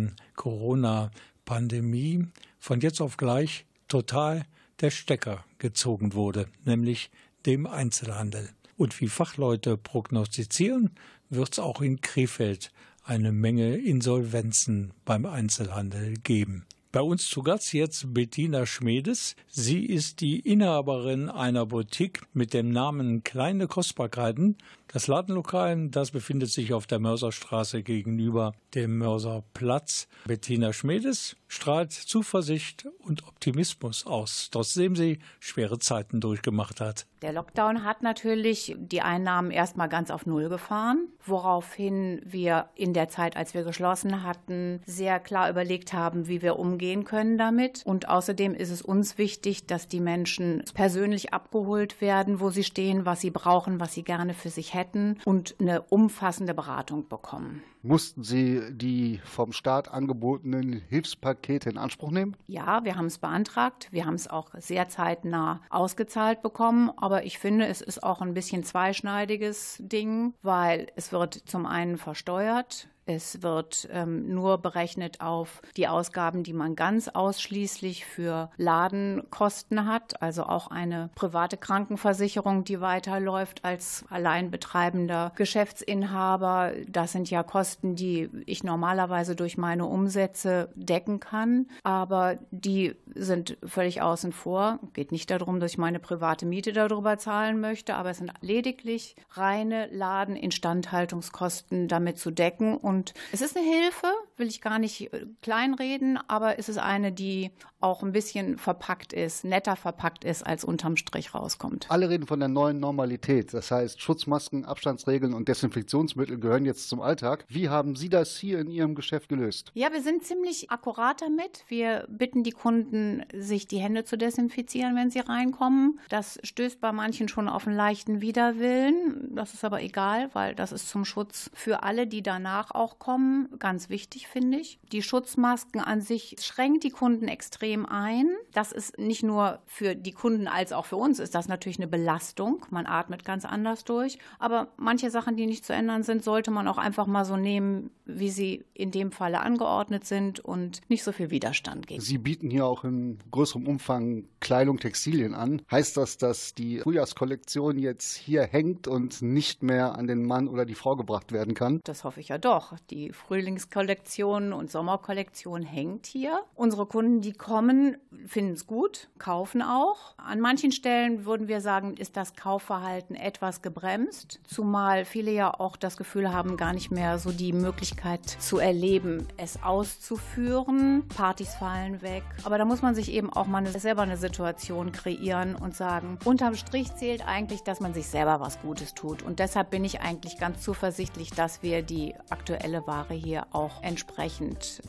[1.48, 2.26] Corona-Pandemie
[2.60, 4.44] von jetzt auf gleich total
[4.80, 7.10] der Stecker gezogen wurde, nämlich
[7.46, 8.50] dem Einzelhandel.
[8.76, 10.90] Und wie Fachleute prognostizieren,
[11.30, 12.70] wird es auch in Krefeld
[13.02, 16.66] eine Menge Insolvenzen beim Einzelhandel geben.
[16.92, 19.36] Bei uns zu Gast jetzt Bettina Schmedes.
[19.48, 24.56] Sie ist die Inhaberin einer Boutique mit dem Namen Kleine Kostbarkeiten.
[24.90, 30.08] Das Ladenlokal, das befindet sich auf der Mörserstraße gegenüber dem Mörserplatz.
[30.26, 37.06] Bettina Schmedes strahlt Zuversicht und Optimismus aus, trotzdem sie schwere Zeiten durchgemacht hat.
[37.20, 43.08] Der Lockdown hat natürlich die Einnahmen erstmal ganz auf Null gefahren, woraufhin wir in der
[43.08, 47.82] Zeit, als wir geschlossen hatten, sehr klar überlegt haben, wie wir umgehen können damit.
[47.84, 53.04] Und außerdem ist es uns wichtig, dass die Menschen persönlich abgeholt werden, wo sie stehen,
[53.04, 54.77] was sie brauchen, was sie gerne für sich hätten
[55.24, 57.62] und eine umfassende Beratung bekommen.
[57.82, 62.36] Mussten Sie die vom Staat angebotenen Hilfspakete in Anspruch nehmen?
[62.46, 63.88] Ja, wir haben es beantragt.
[63.92, 66.90] Wir haben es auch sehr zeitnah ausgezahlt bekommen.
[66.96, 71.98] Aber ich finde, es ist auch ein bisschen zweischneidiges Ding, weil es wird zum einen
[71.98, 72.88] versteuert.
[73.08, 80.20] Es wird ähm, nur berechnet auf die Ausgaben, die man ganz ausschließlich für Ladenkosten hat,
[80.20, 86.72] also auch eine private Krankenversicherung, die weiterläuft als allein betreibender Geschäftsinhaber.
[86.86, 93.56] Das sind ja Kosten, die ich normalerweise durch meine Umsätze decken kann, aber die sind
[93.64, 94.80] völlig außen vor.
[94.92, 99.16] Geht nicht darum, dass ich meine private Miete darüber zahlen möchte, aber es sind lediglich
[99.30, 105.12] reine Ladeninstandhaltungskosten damit zu decken und und es ist eine Hilfe will ich gar nicht
[105.12, 110.44] äh, kleinreden, aber es ist eine, die auch ein bisschen verpackt ist, netter verpackt ist,
[110.44, 111.86] als unterm Strich rauskommt.
[111.90, 113.54] Alle reden von der neuen Normalität.
[113.54, 117.44] Das heißt, Schutzmasken, Abstandsregeln und Desinfektionsmittel gehören jetzt zum Alltag.
[117.48, 119.70] Wie haben Sie das hier in Ihrem Geschäft gelöst?
[119.74, 121.64] Ja, wir sind ziemlich akkurat damit.
[121.68, 126.00] Wir bitten die Kunden, sich die Hände zu desinfizieren, wenn sie reinkommen.
[126.08, 129.34] Das stößt bei manchen schon auf einen leichten Widerwillen.
[129.34, 133.48] Das ist aber egal, weil das ist zum Schutz für alle, die danach auch kommen.
[133.58, 134.78] Ganz wichtig, finde ich.
[134.92, 138.28] Die Schutzmasken an sich schränkt die Kunden extrem ein.
[138.52, 141.88] Das ist nicht nur für die Kunden als auch für uns ist das natürlich eine
[141.88, 142.64] Belastung.
[142.70, 144.18] Man atmet ganz anders durch.
[144.38, 147.90] Aber manche Sachen, die nicht zu ändern sind, sollte man auch einfach mal so nehmen,
[148.04, 152.00] wie sie in dem Falle angeordnet sind und nicht so viel Widerstand geben.
[152.00, 155.62] Sie bieten hier auch in größerem Umfang Kleidung, Textilien an.
[155.70, 160.64] Heißt das, dass die Frühjahrskollektion jetzt hier hängt und nicht mehr an den Mann oder
[160.64, 161.80] die Frau gebracht werden kann?
[161.84, 162.74] Das hoffe ich ja doch.
[162.90, 166.40] Die Frühlingskollektion und Sommerkollektion hängt hier.
[166.54, 167.96] Unsere Kunden, die kommen,
[168.26, 170.14] finden es gut, kaufen auch.
[170.16, 175.76] An manchen Stellen würden wir sagen, ist das Kaufverhalten etwas gebremst, zumal viele ja auch
[175.76, 181.06] das Gefühl haben, gar nicht mehr so die Möglichkeit zu erleben, es auszuführen.
[181.08, 182.24] Partys fallen weg.
[182.44, 186.18] Aber da muss man sich eben auch mal eine, selber eine Situation kreieren und sagen,
[186.24, 189.22] unterm Strich zählt eigentlich, dass man sich selber was Gutes tut.
[189.22, 194.07] Und deshalb bin ich eigentlich ganz zuversichtlich, dass wir die aktuelle Ware hier auch entsprechend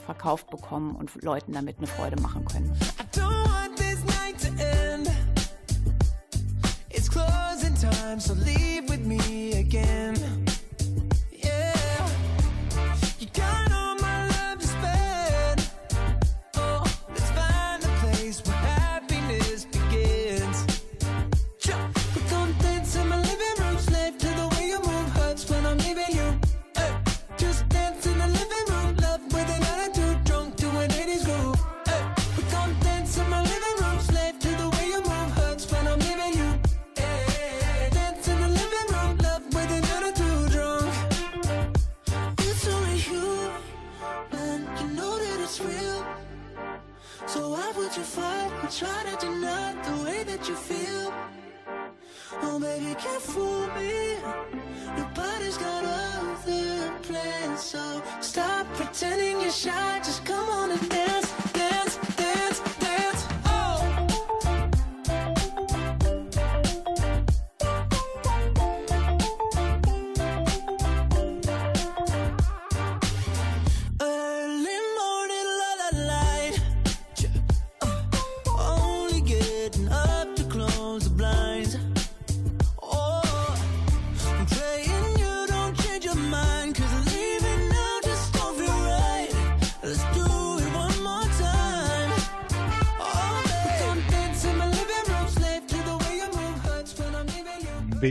[0.06, 2.78] verkauft bekommen und Leuten damit eine Freude machen können.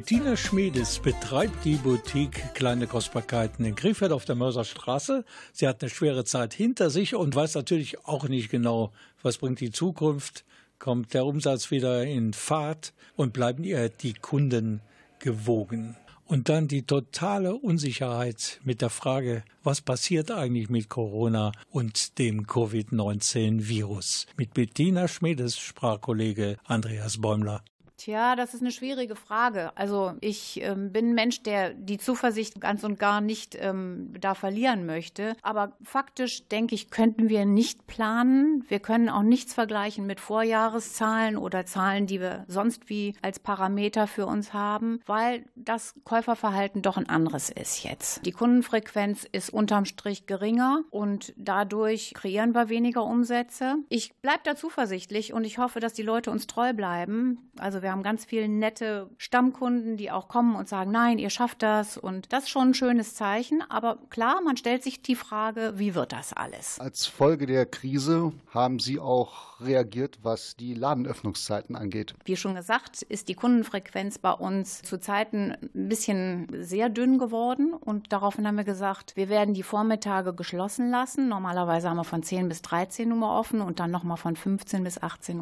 [0.08, 5.22] Bettina Schmiedes betreibt die Boutique Kleine Kostbarkeiten in Krefeld auf der Mörserstraße.
[5.52, 8.90] Sie hat eine schwere Zeit hinter sich und weiß natürlich auch nicht genau,
[9.22, 10.46] was bringt die Zukunft.
[10.78, 14.80] Kommt der Umsatz wieder in Fahrt und bleiben ihr die Kunden
[15.18, 15.94] gewogen?
[16.24, 22.46] Und dann die totale Unsicherheit mit der Frage, was passiert eigentlich mit Corona und dem
[22.46, 24.24] Covid-19-Virus?
[24.38, 27.62] Mit Bettina Schmiedes Sprachkollege Andreas Bäumler.
[27.98, 29.72] Tja, das ist eine schwierige Frage.
[29.74, 34.34] Also ich ähm, bin ein Mensch, der die Zuversicht ganz und gar nicht ähm, da
[34.34, 35.34] verlieren möchte.
[35.42, 38.64] Aber faktisch denke ich, könnten wir nicht planen.
[38.68, 44.06] Wir können auch nichts vergleichen mit Vorjahreszahlen oder Zahlen, die wir sonst wie als Parameter
[44.06, 48.24] für uns haben, weil das Käuferverhalten doch ein anderes ist jetzt.
[48.24, 53.78] Die Kundenfrequenz ist unterm Strich geringer und dadurch kreieren wir weniger Umsätze.
[53.88, 57.50] Ich bleibe da zuversichtlich und ich hoffe, dass die Leute uns treu bleiben.
[57.58, 61.30] Also wir wir haben ganz viele nette Stammkunden, die auch kommen und sagen, nein, ihr
[61.30, 61.96] schafft das.
[61.96, 63.62] Und das ist schon ein schönes Zeichen.
[63.70, 66.78] Aber klar, man stellt sich die Frage, wie wird das alles?
[66.80, 72.14] Als Folge der Krise haben Sie auch reagiert, was die Ladenöffnungszeiten angeht.
[72.26, 77.72] Wie schon gesagt, ist die Kundenfrequenz bei uns zu Zeiten ein bisschen sehr dünn geworden.
[77.72, 81.28] Und daraufhin haben wir gesagt, wir werden die Vormittage geschlossen lassen.
[81.28, 85.00] Normalerweise haben wir von 10 bis 13 Uhr offen und dann nochmal von 15 bis
[85.00, 85.38] 18.30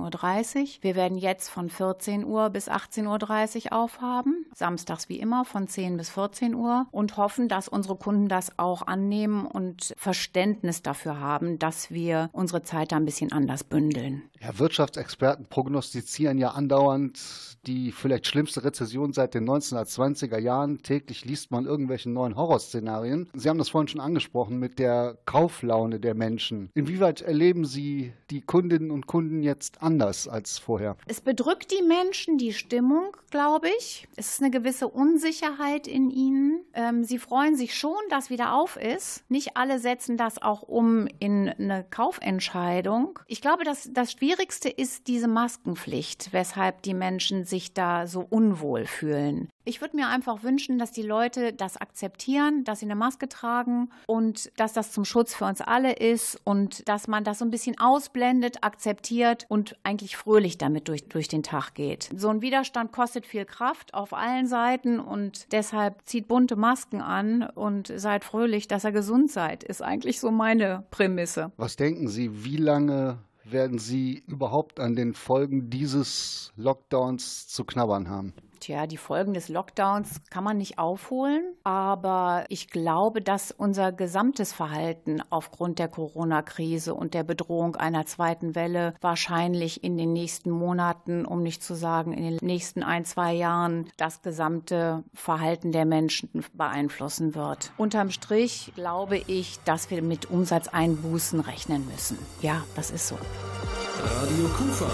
[0.60, 0.68] Uhr.
[0.82, 5.68] Wir werden jetzt von 14 Uhr Uhr bis 18.30 Uhr aufhaben, samstags wie immer von
[5.68, 11.18] 10 bis 14 Uhr und hoffen, dass unsere Kunden das auch annehmen und Verständnis dafür
[11.18, 14.22] haben, dass wir unsere Zeit da ein bisschen anders bündeln.
[14.40, 17.18] Ja, Wirtschaftsexperten prognostizieren ja andauernd
[17.66, 20.82] die vielleicht schlimmste Rezession seit den 1920er Jahren.
[20.82, 23.28] Täglich liest man irgendwelche neuen Horrorszenarien.
[23.34, 26.70] Sie haben das vorhin schon angesprochen mit der Kauflaune der Menschen.
[26.74, 30.96] Inwieweit erleben Sie die Kundinnen und Kunden jetzt anders als vorher?
[31.06, 31.82] Es bedrückt die
[32.26, 34.08] Menschen, die Stimmung, glaube ich.
[34.16, 36.64] Es ist eine gewisse Unsicherheit in ihnen.
[36.74, 39.24] Ähm, sie freuen sich schon, dass wieder auf ist.
[39.28, 43.20] Nicht alle setzen das auch um in eine Kaufentscheidung.
[43.26, 48.86] Ich glaube, dass das Schwierigste ist diese Maskenpflicht, weshalb die Menschen sich da so unwohl
[48.86, 49.48] fühlen.
[49.68, 53.90] Ich würde mir einfach wünschen, dass die Leute das akzeptieren, dass sie eine Maske tragen
[54.06, 57.50] und dass das zum Schutz für uns alle ist und dass man das so ein
[57.50, 62.08] bisschen ausblendet, akzeptiert und eigentlich fröhlich damit durch, durch den Tag geht.
[62.14, 67.42] So ein Widerstand kostet viel Kraft auf allen Seiten und deshalb zieht bunte Masken an
[67.42, 71.50] und seid fröhlich, dass ihr gesund seid, ist eigentlich so meine Prämisse.
[71.56, 78.08] Was denken Sie, wie lange werden Sie überhaupt an den Folgen dieses Lockdowns zu knabbern
[78.08, 78.32] haben?
[78.66, 84.52] Tja, die Folgen des Lockdowns kann man nicht aufholen, aber ich glaube, dass unser gesamtes
[84.52, 91.24] Verhalten aufgrund der Corona-Krise und der Bedrohung einer zweiten Welle wahrscheinlich in den nächsten Monaten,
[91.24, 96.28] um nicht zu sagen in den nächsten ein, zwei Jahren, das gesamte Verhalten der Menschen
[96.52, 97.70] beeinflussen wird.
[97.76, 102.18] Unterm Strich glaube ich, dass wir mit Umsatzeinbußen rechnen müssen.
[102.42, 103.14] Ja, das ist so.
[103.14, 104.86] Radio Kufa.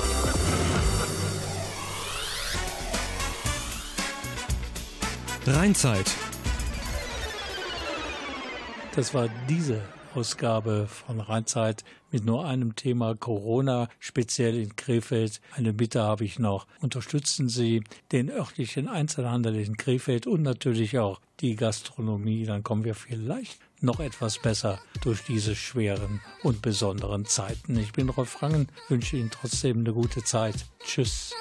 [5.46, 6.08] Rheinzeit.
[8.94, 9.82] Das war diese
[10.14, 11.82] Ausgabe von Rheinzeit
[12.12, 15.40] mit nur einem Thema Corona, speziell in Krefeld.
[15.56, 16.68] Eine Bitte habe ich noch.
[16.80, 17.82] Unterstützen Sie
[18.12, 22.44] den örtlichen Einzelhandel in Krefeld und natürlich auch die Gastronomie.
[22.44, 27.76] Dann kommen wir vielleicht noch etwas besser durch diese schweren und besonderen Zeiten.
[27.78, 30.66] Ich bin Rolf Rangen, wünsche Ihnen trotzdem eine gute Zeit.
[30.84, 31.34] Tschüss.